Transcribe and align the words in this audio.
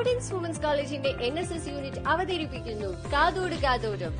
Providence 0.00 0.34
women's 0.34 0.60
കോളേജിന്റെ 0.60 1.08
N 1.08 1.38
S 1.38 1.52
S 1.52 1.68
unit 1.68 2.08
അവതരിപ്പിക്കുന്നു. 2.08 3.10
കാതോട് 3.12 3.54
കാതോടും 3.54 4.12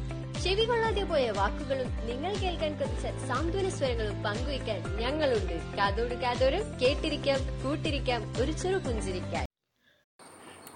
ചെവി 0.42 0.64
കൊള്ളാതെ 0.64 1.02
പോയ 1.02 1.30
വാക്കുകളും 1.30 1.86
നിങ്ങൾ 2.06 2.34
കേൾക്കാൻ 2.34 2.72
കൊതിച്ച 2.72 3.28
സാന്ത്വന 3.28 3.68
സ്വരങ്ങളും 3.68 4.22
പങ്കുവയ്ക്കാൻ 4.22 4.96
ഞങ്ങളുണ്ട്. 4.96 5.76
കാതോട് 5.76 6.14
കാതോരം 6.14 6.62
കേട്ടിരിക്കാം 6.82 7.38
കൂട്ടിരിക്കാം 7.64 8.34
ഒരു 8.40 8.52
ചെറു 8.52 8.78
പുഞ്ചിരിക്കാൻ. 8.78 9.46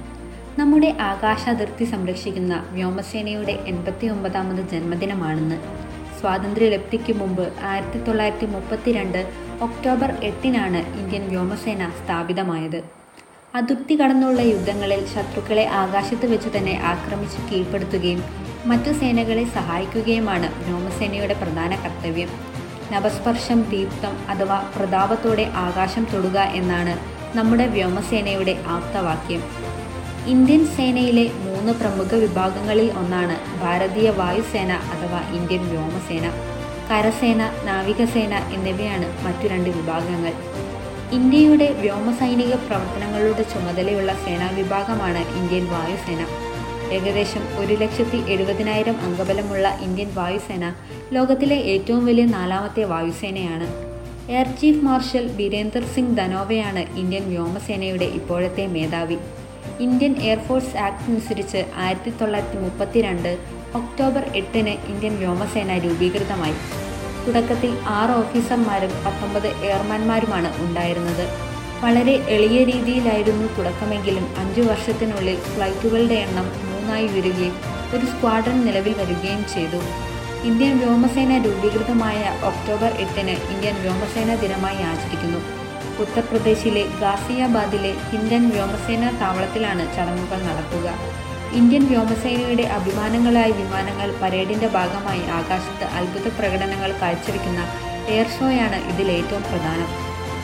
നമ്മുടെ 0.58 0.96
ആകാശാതിർത്തി 1.00 1.84
സംരക്ഷിക്കുന്ന 1.84 2.68
വ്യോമസേനയുടെ 2.70 3.52
എൺപത്തി 3.52 4.06
ഒമ്പതാമത് 4.06 4.68
ജന്മദിനമാണെന്ന് 4.68 5.81
സ്വാതന്ത്ര്യലബ്ധിക്ക് 6.22 7.12
മുമ്പ് 7.12 7.52
ആയിരത്തി 7.62 7.98
തൊള്ളായിരത്തി 8.04 8.46
മുപ്പത്തിരണ്ട് 8.46 9.20
ഒക്ടോബർ 9.62 10.10
എട്ടിനാണ് 10.22 10.80
ഇന്ത്യൻ 11.00 11.28
വ്യോമസേന 11.28 11.90
സ്ഥാപിതമായത്. 12.00 12.84
അതിർത്തി 13.54 13.94
കടന്നുള്ള 14.00 14.40
യുദ്ധങ്ങളിൽ 14.40 15.06
ശത്രുക്കളെ 15.14 15.64
ആകാശത്ത് 15.66 16.26
വെച്ച് 16.32 16.50
തന്നെ 16.56 16.80
ആക്രമിച്ച് 16.84 17.40
കീഴ്പ്പെടുത്തുകയും 17.48 18.22
മറ്റു 18.66 18.92
സേനകളെ 18.92 19.44
സഹായിക്കുകയുമാണ് 19.44 20.48
വ്യോമസേനയുടെ 20.64 21.34
പ്രധാന 21.34 21.74
കർത്തവ്യം. 21.74 22.30
നവസ്പർശം 22.92 23.62
ദീപ്തം 23.62 24.14
അഥവാ 24.28 24.58
പ്രതാപത്തോടെ 24.76 25.50
ആകാശം 25.66 26.06
തൊടുക 26.12 26.38
എന്നാണ് 26.60 26.94
നമ്മുടെ 27.36 27.66
വ്യോമസേനയുടെ 27.66 28.62
ആപ്തവാക്യം. 28.66 29.61
ഇന്ത്യൻ 30.30 30.66
സേനയിലെ 30.66 31.30
മൂന്ന് 31.44 31.72
പ്രമുഖ 31.72 32.14
വിഭാഗങ്ങളിൽ 32.14 32.92
ഒന്നാണ് 32.92 33.60
ഭാരതീയ 33.60 34.10
വായുസേന 34.10 34.72
അഥവാ 34.72 35.20
ഇന്ത്യൻ 35.36 35.68
വ്യോമസേന 35.68 36.26
കരസേന 36.90 37.50
നാവികസേന 37.64 38.34
എന്നിവയാണ് 38.34 39.24
മറ്റു 39.24 39.46
രണ്ട് 39.46 39.70
വിഭാഗങ്ങൾ. 39.70 40.32
ഇന്ത്യയുടെ 41.12 41.72
വ്യോമസൈനിക 41.72 42.54
പ്രവർത്തനങ്ങളുടെ 42.54 43.42
ചുമതലയുള്ള 43.42 44.12
സേനാ 44.12 44.50
വിഭാഗമാണ് 44.50 45.18
ഇന്ത്യൻ 45.18 45.66
വായുസേന. 45.66 46.26
ഏകദേശം 46.92 47.58
ഒരു 47.58 47.74
ലക്ഷത്തി 47.74 48.32
എഴുപതിനായിരം 48.32 48.96
അംഗബലമുള്ള 49.00 49.78
ഇന്ത്യൻ 49.80 50.14
വായുസേന 50.14 50.74
ലോകത്തിലെ 51.12 51.56
ഏറ്റവും 51.56 52.06
വലിയ 52.06 52.24
നാലാമത്തെ 52.24 52.84
വായുസേനയാണ്. 52.84 53.68
Air 54.32 54.46
chief 54.46 54.84
marshal 54.84 55.28
Birender 55.28 55.84
Singh 55.84 56.18
ധനോവയാണ് 56.18 56.78
Indian 56.78 57.28
വ്യോമസേനയുടെ 57.28 58.04
ഇപ്പോഴത്തെ 58.04 58.66
മേധാവി. 58.66 59.18
ഇന്ത്യൻ 59.84 60.14
എയർഫോഴ്സ് 60.22 60.76
ആക്ട് 60.76 61.10
അനുസരിച്ച് 61.10 61.60
ആയിരത്തി 61.76 62.10
തൊള്ളായിരത്തി 62.10 62.58
മുപ്പത്തിരണ്ട് 62.58 63.38
ഒക്ടോബർ 63.74 64.24
എട്ടിന് 64.40 64.68
ഇന്ത്യൻ 64.68 65.14
വ്യോമസേന 65.16 65.78
രൂപീകൃതമായി. 65.78 66.56
തുടക്കത്തിൽ 67.26 67.72
ആറ് 67.86 68.10
ഓഫീസർമാരും 68.10 68.92
പത്തൊമ്പത് 69.04 69.48
എയർമാൻമാരുമാണ് 69.48 70.62
ഉണ്ടായിരുന്നത്. 70.64 71.24
വളരെ 71.84 72.14
എളിയ 72.28 72.58
രീതിയിലായിരുന്നു 72.64 73.46
തുടക്കമെങ്കിലും 73.58 74.26
അഞ്ചു 74.38 74.60
വർഷത്തിനുള്ളിൽ 74.60 75.36
ഫ്ലൈറ്റുകളുടെ 75.36 76.14
എണ്ണം 76.14 76.46
മൂന്നായി 76.66 77.06
ഉയരുകയും 77.06 77.56
ഒരു 77.94 78.06
സ്ക്വാഡ്രൺ 78.06 78.66
നിലവിൽ 78.66 78.94
വരികയും 79.00 79.44
ചെയ്തു. 79.54 79.80
ഇന്ത്യൻ 80.50 80.78
വ്യോമസേന 80.78 81.32
രൂപീകൃതമായ 81.46 82.20
ഒക്ടോബർ 82.50 82.92
എട്ടിന് 83.04 83.34
ഇന്ത്യൻ 83.54 83.74
വ്യോമസേന 83.82 84.34
ദിനമായി 84.34 84.82
ആചരിക്കുന്നു. 84.92 85.61
ഉത്തർപ്രദേശിലെ 86.00 86.84
ഗാസിയാബാദിലെ 87.00 87.92
ഇന്ത്യൻ 88.18 88.50
വ്യോമസേനാ 88.50 89.10
താവളത്തിലാണ് 89.20 89.96
ചടങ്ങുകൾ 89.96 90.40
നടക്കുക. 90.48 90.88
ഇന്ത്യൻ 91.52 91.84
വ്യോമസേനയുടെ 91.88 92.62
അഭിമാനങ്ങളായ 92.62 93.50
വിമാനങ്ങൾ 93.50 94.14
പരേഡിന്റെ 94.22 94.68
ഭാഗമായി 94.68 95.22
ആകാശത്ത് 95.38 95.84
അത്ഭുത 95.84 96.28
പ്രകടനങ്ങൾ 96.38 96.90
കാഴ്ചവെക്കുന്ന 97.00 97.60
എയർ 98.08 98.28
ഷോയാണ് 98.38 98.78
ഇതിൽ 98.92 99.10
ഏറ്റവും 99.10 99.42
പ്രധാനം. 99.42 99.88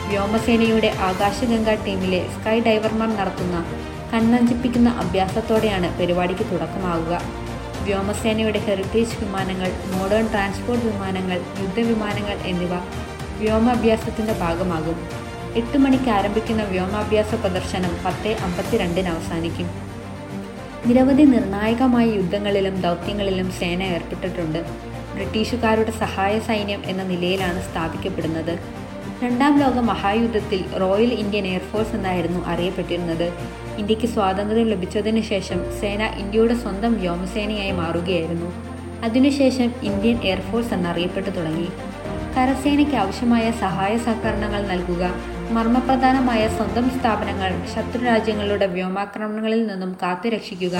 വ്യോമസേനയുടെ 0.09 0.93
ആകാശഗംഗ 1.09 1.69
ടീമിലെ 1.85 2.21
സ്കൈ 2.35 2.59
ഡൈവർമാർ 2.59 3.09
നടത്തുന്ന 3.15 3.65
കണ്ണഞ്ചിപ്പിക്കുന്ന 4.13 4.89
അഭ്യാസത്തോടെയാണ് 4.89 5.99
പരിപാടിക്ക് 5.99 6.45
തുടക്കമാവുക. 6.51 7.21
വ്യോമസേനയുടെ 7.83 8.59
ഹെറിറ്റേജ് 8.59 9.17
വിമാനങ്ങൾ 9.19 9.71
മോഡേൺ 9.93 10.27
ട്രാൻസ്പോർട്ട് 10.27 10.85
വിമാനങ്ങൾ 10.85 11.41
യുദ്ധവിമാനങ്ങൾ 11.61 12.37
എന്നിവ 12.45 12.75
വ്യോമാഭ്യാസത്തിന്റെ 13.41 14.33
ഭാഗമാകും. 14.33 15.28
എട്ട് 15.55 15.77
മണിക്ക് 15.77 16.09
ആരംഭിക്കുന്ന 16.09 16.63
വ്യോമാഭ്യാസ 16.63 17.35
പ്രദർശനം 17.35 17.89
പത്ത് 18.05 18.27
അമ്പത്തിരണ്ടിന് 18.27 19.07
അവസാനിക്കും. 19.07 19.67
നിരവധി 20.85 21.23
നിർണായകമായ 21.23 22.05
യുദ്ധങ്ങളിലും 22.05 22.81
ദൗത്യങ്ങളിലും 22.81 23.51
സേന 23.51 23.83
ഏർപ്പെട്ടിട്ടുണ്ട്. 23.83 24.59
ബ്രിട്ടീഷുകാരുടെ 25.13 25.91
സഹായ 25.91 26.39
സൈന്യം 26.39 26.81
എന്ന 26.85 27.03
നിലയിലാണ് 27.03 27.71
സ്ഥാപിക്കപ്പെടുന്നത്. 27.71 28.59
രണ്ടാം 29.23 29.59
ലോക 29.59 29.79
മഹായുദ്ധത്തിൽ 29.79 30.65
റോയൽ 30.79 31.13
ഇന്ത്യൻ 31.13 31.47
എയർഫോഴ്സ് 31.47 31.95
എന്നായിരുന്നു 31.95 32.45
അറിയപ്പെട്ടിരുന്നത്. 32.45 33.33
ഇന്ത്യയ്ക്ക് 33.77 34.07
സ്വാതന്ത്ര്യം 34.07 34.67
ലഭിച്ചതിന് 34.67 35.21
ശേഷം 35.21 35.79
സേന 35.81 36.03
ഇന്ത്യയുടെ 36.03 36.55
സ്വന്തം 36.55 36.99
വ്യോമസേനയായി 36.99 37.71
മാറുകയായിരുന്നു. 37.71 38.53
അതിനുശേഷം 39.03 39.71
ഇന്ത്യൻ 39.83 40.19
എയർഫോഴ്സ് 40.23 40.73
എന്നറിയപ്പെട്ടു 40.73 41.29
തുടങ്ങി. 41.29 41.67
കരസേനയ്ക്ക് 42.35 42.95
ആവശ്യമായ 42.95 43.51
സഹായ 43.61 43.97
സഹകരണങ്ങൾ 43.97 44.61
നൽകുക. 44.71 45.03
മർമ്മപ്രധാനമായ 45.55 46.41
സ്വന്തം 46.47 46.89
സ്ഥാപനങ്ങൾ 46.89 47.51
ശത്രുരാജ്യങ്ങളുടെ 47.73 48.65
വ്യോമാക്രമണങ്ങളിൽ 48.65 49.67
നിന്നും 49.67 49.91
കാത്തുരക്ഷിക്കുക 50.01 50.75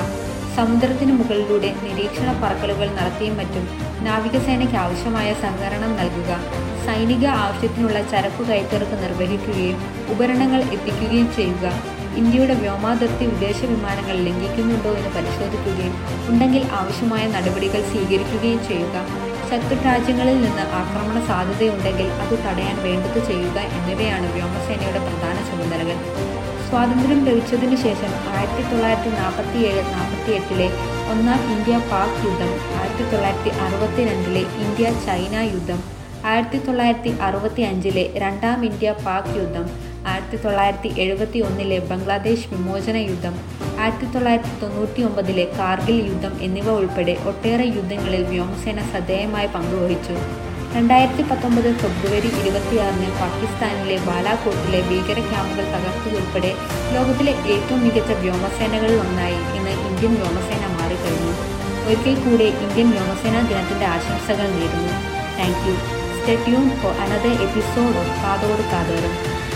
സമുദ്രത്തിന് 0.58 1.12
മുകളിലൂടെ 1.12 1.70
നിരീക്ഷണ 1.84 2.30
പറക്കലുകൾ 2.44 2.88
നടത്തിയും 3.00 3.38
മറ്റും 3.38 3.66
നാവികസേനയ്ക്ക് 4.08 4.76
ആവശ്യമായ 4.76 5.34
സഹകരണം 5.34 5.96
നൽകുക. 5.96 6.32
സൈനിക 6.88 7.26
ആവശ്യത്തിനുള്ള 7.46 8.02
ചരക്കു 8.12 8.44
കയറ്റിറക്ക് 8.44 8.98
നിർവഹിക്കുകയും 9.04 9.80
ഉപകരണങ്ങൾ 10.14 10.62
എത്തിക്കുകയും 10.76 11.30
ചെയ്യുക. 11.38 11.66
ഇന്ത്യയുടെ 12.16 12.54
വ്യോമാതിർത്തി 12.54 13.26
വിദേശ 13.26 13.60
വിമാനങ്ങൾ 13.72 14.16
ലംഘിക്കുന്നുണ്ടോ 14.28 14.92
എന്ന് 15.00 15.12
പരിശോധിക്കുകയും 15.16 15.96
ഉണ്ടെങ്കിൽ 16.30 16.64
ആവശ്യമായ 16.80 17.28
നടപടികൾ 17.28 17.82
സ്വീകരിക്കുകയും 17.92 18.62
ചെയ്യുക. 18.70 19.29
ശത്രു 19.50 19.76
രാജ്യങ്ങളിൽ 19.86 20.38
നിന്ന് 20.42 20.64
ആക്രമണ 20.80 21.18
സാധ്യതയുണ്ടെങ്കിൽ 21.28 22.10
അത് 22.24 22.34
തടയാൻ 22.46 22.76
വേണ്ടത് 22.86 23.20
ചെയ്യുക 23.30 23.58
എന്നിവയാണ് 23.78 24.28
വ്യോമസേനയുടെ 24.36 25.00
പ്രധാന 25.08 25.38
ചുമതലകൾ. 25.50 25.98
സ്വാതന്ത്ര്യം 26.68 27.22
ലഭിച്ചതിനു 27.28 27.78
ശേഷം 27.84 28.12
ആയിരത്തി 28.34 28.64
തൊള്ളായിരത്തി 28.72 29.12
നാൽപ്പത്തി 29.20 29.60
ഏഴ് 29.70 29.84
നാൽപ്പത്തി 29.94 30.32
എട്ടിലെ 30.32 30.68
ഒന്നാം 31.14 31.42
ഇന്ത്യ 31.54 31.78
പാക് 31.92 32.20
യുദ്ധം 32.26 32.52
ആയിരത്തി 32.80 33.06
തൊള്ളായിരത്തി 33.12 33.52
അറുപത്തി 33.66 34.04
രണ്ടിലെ 34.10 34.44
ഇന്ത്യ 34.66 34.92
ചൈന 35.06 35.36
യുദ്ധം 35.54 35.80
ആയിരത്തി 36.26 36.60
തൊള്ളായിരത്തി 36.66 37.12
അറുപത്തി 37.28 37.62
അഞ്ചിലെ 37.62 38.04
രണ്ടാം 38.16 38.66
ഇന്ത്യ 38.66 38.92
പാക് 39.06 39.32
യുദ്ധം 39.38 39.66
ആയിരത്തി 40.08 40.38
തൊള്ളായിരത്തി 40.38 40.90
എഴുപത്തി 41.02 41.40
ഒന്നിലെ 41.40 41.80
ബംഗ്ലാദേശ് 41.80 42.48
വിമോചന 42.54 42.96
യുദ്ധം 42.96 43.36
ആയിരത്തി 43.80 44.06
തൊള്ളായിരത്തി 44.06 44.62
തൊണ്ണൂറ്റി 44.62 45.02
ഒമ്പതിലെ 45.02 45.48
കാർഗിൽ 45.58 46.08
യുദ്ധം 46.08 46.42
എന്നിവ 46.42 46.70
ഉൾപ്പെടെ 46.70 47.18
ഒട്ടേറെ 47.26 47.64
യുദ്ധങ്ങളിൽ 47.64 48.24
വ്യോമസേന 48.24 48.80
ശ്രദ്ധേയമായി 48.92 49.48
പങ്കുവഹിച്ചു 49.48 50.16
രണ്ടായിരത്തി 50.76 51.24
പത്തൊമ്പത് 51.24 51.76
ഫെബ്രുവരി 51.76 52.28
ഇരുപത്തിയാറിന് 52.28 53.12
പാകിസ്ഥാനിലെ 53.20 53.98
ബാലാകോട്ടിലെ 53.98 54.82
ഭീകര 54.82 55.20
ക്യാമ്പുകൾ 55.20 55.66
തകർത്തതുൾപ്പെടെ 55.76 56.56
ലോകത്തിലെ 56.94 57.32
ഏറ്റവും 57.32 57.80
മികച്ച 57.84 58.12
വ്യോമസേനകളിൽ 58.12 58.96
ഒന്നായി 58.96 59.34
ഇന്ന് 59.34 59.72
ഇന്ത്യൻ 59.72 60.16
വ്യോമസേന 60.16 60.68
മാറിക്കഴിഞ്ഞു. 60.68 61.34
ഒരിക്കൽ 61.86 62.16
കൂടെ 62.16 62.44
ഇന്ത്യൻ 62.44 62.90
വ്യോമസേനാ 62.92 63.42
ദിനത്തിന്റെ 63.42 63.86
ആശംസകൾ 63.86 64.48
നേരുന്നു. 64.48 64.94
Thank 65.40 65.68
you. 65.68 65.76
Stay 66.20 66.36
tune 66.36 66.70
for 66.70 66.92
another 66.92 67.42
episode 67.48 67.98
of 67.98 68.16
കാതോട് 68.24 68.64
കാതോരം. 68.72 69.39